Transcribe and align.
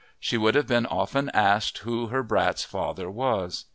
She 0.19 0.35
would 0.35 0.55
have 0.55 0.65
been 0.65 0.87
often 0.87 1.29
asked 1.29 1.77
who 1.77 2.07
her 2.07 2.23
brat's 2.23 2.63
father 2.65 3.07
was. 3.07 3.65